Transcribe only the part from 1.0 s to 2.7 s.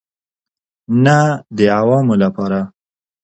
نه د عوامو لپاره.